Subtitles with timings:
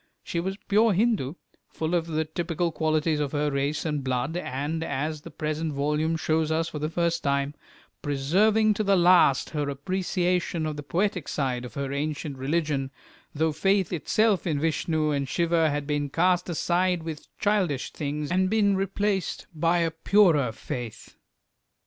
[0.23, 1.35] She was pure Hindu,
[1.69, 6.15] full of the typical qualities of her race and blood, and, as the present volume
[6.17, 7.53] shows us for the first time,
[8.01, 12.89] preserving to the last her appreciation of the poetic side of her ancient religion,
[13.35, 18.49] though faith itself in Vishnu and Siva had been cast aside with childish things and
[18.49, 21.15] been replaced by a purer faith.